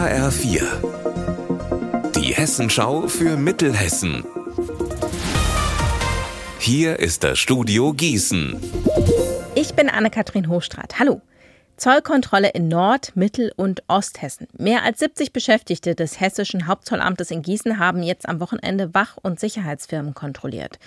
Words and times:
HR4. 0.00 0.62
Die 2.16 2.32
Hessenschau 2.32 3.06
für 3.06 3.36
Mittelhessen. 3.36 4.24
Hier 6.58 6.98
ist 6.98 7.22
das 7.22 7.38
Studio 7.38 7.92
Gießen. 7.92 8.58
Ich 9.54 9.74
bin 9.74 9.90
Anne-Kathrin 9.90 10.48
Hochstrat. 10.48 10.98
Hallo. 10.98 11.20
Zollkontrolle 11.76 12.48
in 12.48 12.68
Nord-, 12.68 13.14
Mittel- 13.14 13.52
und 13.56 13.82
Osthessen. 13.88 14.48
Mehr 14.56 14.84
als 14.84 15.00
70 15.00 15.34
Beschäftigte 15.34 15.94
des 15.94 16.18
hessischen 16.18 16.66
Hauptzollamtes 16.66 17.30
in 17.30 17.42
Gießen 17.42 17.78
haben 17.78 18.02
jetzt 18.02 18.26
am 18.26 18.40
Wochenende 18.40 18.94
Wach- 18.94 19.18
und 19.20 19.38
Sicherheitsfirmen 19.38 20.14
kontrolliert. 20.14 20.78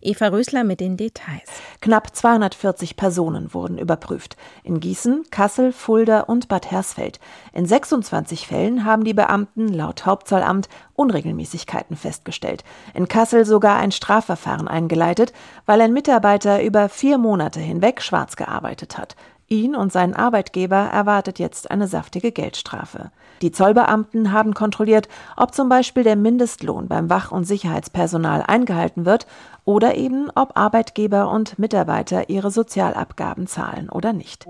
Eva 0.00 0.28
Rösler 0.28 0.62
mit 0.62 0.78
den 0.78 0.96
Details. 0.96 1.50
Knapp 1.82 2.14
240 2.14 2.96
Personen 2.96 3.54
wurden 3.54 3.78
überprüft. 3.78 4.36
In 4.64 4.80
Gießen, 4.80 5.24
Kassel, 5.30 5.72
Fulda 5.72 6.20
und 6.20 6.46
Bad 6.48 6.70
Hersfeld. 6.70 7.20
In 7.54 7.64
26 7.64 8.46
Fällen 8.46 8.84
haben 8.84 9.02
die 9.02 9.14
Beamten 9.14 9.68
laut 9.68 10.04
Hauptzollamt 10.04 10.68
Unregelmäßigkeiten 10.94 11.96
festgestellt. 11.96 12.64
In 12.92 13.08
Kassel 13.08 13.46
sogar 13.46 13.78
ein 13.78 13.92
Strafverfahren 13.92 14.68
eingeleitet, 14.68 15.32
weil 15.64 15.80
ein 15.80 15.94
Mitarbeiter 15.94 16.62
über 16.62 16.90
vier 16.90 17.16
Monate 17.16 17.60
hinweg 17.60 18.02
schwarz 18.02 18.36
gearbeitet 18.36 18.98
hat. 18.98 19.16
Ihn 19.52 19.74
und 19.74 19.92
seinen 19.92 20.14
Arbeitgeber 20.14 20.76
erwartet 20.76 21.40
jetzt 21.40 21.72
eine 21.72 21.88
saftige 21.88 22.30
Geldstrafe. 22.30 23.10
Die 23.42 23.50
Zollbeamten 23.50 24.30
haben 24.30 24.54
kontrolliert, 24.54 25.08
ob 25.36 25.54
zum 25.54 25.68
Beispiel 25.68 26.04
der 26.04 26.14
Mindestlohn 26.14 26.86
beim 26.86 27.10
Wach- 27.10 27.32
und 27.32 27.42
Sicherheitspersonal 27.42 28.44
eingehalten 28.46 29.06
wird 29.06 29.26
oder 29.64 29.96
eben, 29.96 30.30
ob 30.36 30.56
Arbeitgeber 30.56 31.32
und 31.32 31.58
Mitarbeiter 31.58 32.28
ihre 32.28 32.52
Sozialabgaben 32.52 33.48
zahlen 33.48 33.90
oder 33.90 34.12
nicht. 34.12 34.46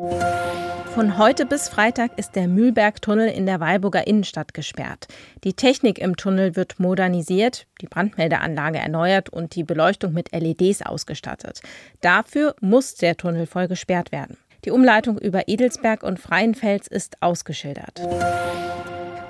Von 0.94 1.16
heute 1.16 1.46
bis 1.46 1.70
Freitag 1.70 2.18
ist 2.18 2.36
der 2.36 2.46
Mühlbergtunnel 2.46 3.30
in 3.30 3.46
der 3.46 3.58
Weilburger 3.58 4.06
Innenstadt 4.06 4.52
gesperrt. 4.52 5.08
Die 5.44 5.54
Technik 5.54 5.98
im 5.98 6.16
Tunnel 6.16 6.56
wird 6.56 6.78
modernisiert, 6.78 7.66
die 7.80 7.86
Brandmeldeanlage 7.86 8.76
erneuert 8.76 9.30
und 9.30 9.54
die 9.54 9.64
Beleuchtung 9.64 10.12
mit 10.12 10.30
LEDs 10.32 10.82
ausgestattet. 10.82 11.62
Dafür 12.02 12.54
muss 12.60 12.96
der 12.96 13.16
Tunnel 13.16 13.46
voll 13.46 13.66
gesperrt 13.66 14.12
werden. 14.12 14.36
Die 14.64 14.70
Umleitung 14.70 15.18
über 15.18 15.48
Edelsberg 15.48 16.02
und 16.02 16.18
Freienfels 16.18 16.86
ist 16.86 17.22
ausgeschildert. 17.22 18.00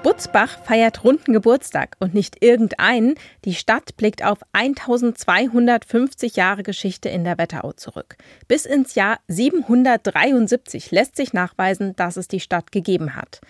Butzbach 0.03 0.59
feiert 0.65 1.05
runden 1.05 1.35
Geburtstag 1.35 1.97
und 2.01 2.15
nicht 2.15 2.43
irgendeinen. 2.43 3.17
Die 3.45 3.55
Stadt 3.55 3.97
blickt 3.99 4.25
auf 4.25 4.39
1250 4.53 6.37
Jahre 6.37 6.63
Geschichte 6.63 7.11
in 7.11 7.23
der 7.23 7.37
Wetterau 7.37 7.73
zurück. 7.73 8.17
Bis 8.49 8.65
ins 8.65 8.95
Jahr 8.95 9.19
773 9.29 10.91
lässt 10.91 11.17
sich 11.17 11.35
nachweisen, 11.35 11.95
dass 11.97 12.17
es 12.17 12.29
die 12.29 12.41
Stadt 12.41 12.73
gegeben 12.73 13.15
hat. 13.15 13.43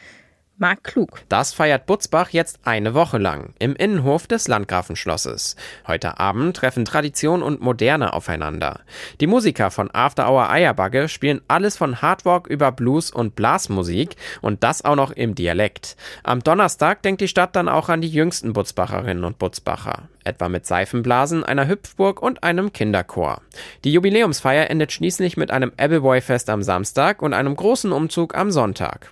Marc 0.61 0.85
Klug. 0.85 1.23
Das 1.31 1.55
feiert 1.55 1.87
Butzbach 1.87 2.29
jetzt 2.29 2.59
eine 2.65 2.93
Woche 2.93 3.17
lang 3.17 3.55
im 3.59 3.75
Innenhof 3.75 4.27
des 4.27 4.47
Landgrafenschlosses. 4.47 5.57
Heute 5.87 6.21
Abend 6.21 6.55
treffen 6.55 6.85
Tradition 6.85 7.43
und 7.43 7.63
Moderne 7.63 8.13
aufeinander. 8.13 8.81
Die 9.23 9.27
Musiker 9.27 9.71
von 9.71 9.89
After 9.95 10.31
Hour 10.31 10.51
Eierbagge 10.51 11.09
spielen 11.09 11.41
alles 11.49 11.79
von 11.79 12.03
Hardrock 12.03 12.47
über 12.47 12.73
Blues 12.73 13.11
und 13.11 13.37
Blasmusik 13.37 14.17
und 14.43 14.63
das 14.63 14.85
auch 14.85 14.97
noch 14.97 15.13
im 15.13 15.35
Dialekt. 15.35 15.97
Am 16.25 16.43
Donnerstag 16.43 17.01
denkt 17.01 17.23
die 17.23 17.29
Stadt 17.29 17.57
dann 17.57 17.71
auch 17.71 17.89
an 17.89 18.03
die 18.03 18.11
jüngsten 18.11 18.53
Butzbacherinnen 18.53 19.25
und 19.25 19.39
Butzbacher. 19.39 20.11
Etwa 20.25 20.51
mit 20.51 20.67
Seifenblasen, 20.67 21.43
einer 21.43 21.69
Hüpfburg 21.69 22.21
und 22.21 22.43
einem 22.43 22.75
Kinderchor. 22.75 23.41
Die 23.85 23.95
Jubiläumsfeier 23.95 24.69
endet 24.69 24.93
schließlich 24.93 25.39
mit 25.39 25.51
einem 25.51 25.73
Appleboy-Fest 25.79 26.51
am 26.51 26.63
Samstag 26.63 27.23
und 27.23 27.33
einem 27.33 27.57
großen 27.57 27.93
Umzug 27.93 28.37
am 28.37 28.51
Sonntag. 28.51 29.11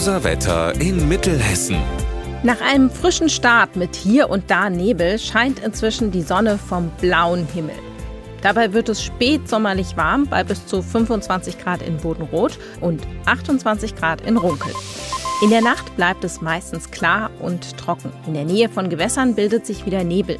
Unser 0.00 0.24
Wetter 0.24 0.80
in 0.80 1.10
Mittelhessen. 1.10 1.76
Nach 2.42 2.58
einem 2.62 2.88
frischen 2.88 3.28
Start 3.28 3.76
mit 3.76 3.94
hier 3.94 4.30
und 4.30 4.50
da 4.50 4.70
Nebel 4.70 5.18
scheint 5.18 5.58
inzwischen 5.58 6.10
die 6.10 6.22
Sonne 6.22 6.56
vom 6.56 6.90
blauen 7.02 7.46
Himmel. 7.52 7.74
Dabei 8.40 8.72
wird 8.72 8.88
es 8.88 9.02
spätsommerlich 9.02 9.98
warm 9.98 10.26
bei 10.26 10.42
bis 10.42 10.64
zu 10.64 10.80
25 10.80 11.58
Grad 11.58 11.82
in 11.82 11.98
Bodenrot 11.98 12.58
und 12.80 13.02
28 13.26 13.94
Grad 13.94 14.22
in 14.22 14.38
Runkel. 14.38 14.72
In 15.42 15.50
der 15.50 15.60
Nacht 15.60 15.94
bleibt 15.96 16.24
es 16.24 16.40
meistens 16.40 16.90
klar 16.90 17.30
und 17.38 17.76
trocken. 17.76 18.10
In 18.26 18.32
der 18.32 18.46
Nähe 18.46 18.70
von 18.70 18.88
Gewässern 18.88 19.34
bildet 19.34 19.66
sich 19.66 19.84
wieder 19.84 20.02
Nebel. 20.02 20.38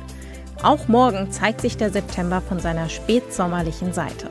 Auch 0.63 0.89
morgen 0.89 1.33
zeigt 1.33 1.61
sich 1.61 1.77
der 1.77 1.91
September 1.91 2.41
von 2.41 2.61
seiner 2.61 2.89
spätsommerlichen 2.89 3.93
Seite. 3.93 4.31